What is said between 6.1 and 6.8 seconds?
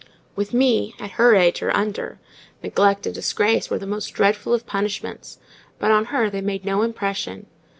they made